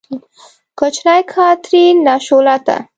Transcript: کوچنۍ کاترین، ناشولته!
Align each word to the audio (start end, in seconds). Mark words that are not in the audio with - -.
کوچنۍ 0.79 1.21
کاترین، 1.33 1.95
ناشولته! 2.07 2.75